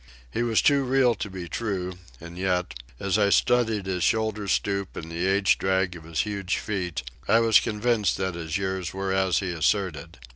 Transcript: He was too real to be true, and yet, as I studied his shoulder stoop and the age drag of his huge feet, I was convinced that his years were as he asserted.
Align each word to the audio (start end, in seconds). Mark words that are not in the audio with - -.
He 0.31 0.41
was 0.41 0.63
too 0.63 0.81
real 0.83 1.13
to 1.13 1.29
be 1.29 1.47
true, 1.47 1.93
and 2.19 2.35
yet, 2.35 2.73
as 2.99 3.19
I 3.19 3.29
studied 3.29 3.85
his 3.85 4.01
shoulder 4.03 4.47
stoop 4.47 4.95
and 4.97 5.11
the 5.11 5.27
age 5.27 5.59
drag 5.59 5.95
of 5.95 6.05
his 6.05 6.21
huge 6.21 6.57
feet, 6.57 7.03
I 7.27 7.39
was 7.39 7.59
convinced 7.59 8.17
that 8.17 8.33
his 8.33 8.57
years 8.57 8.95
were 8.95 9.13
as 9.13 9.41
he 9.41 9.51
asserted. 9.51 10.17